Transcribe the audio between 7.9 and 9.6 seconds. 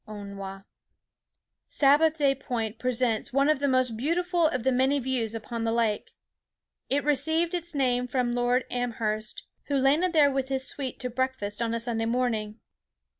from Lord Amherst,